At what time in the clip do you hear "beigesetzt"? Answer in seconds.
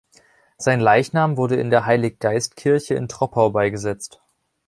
3.51-4.19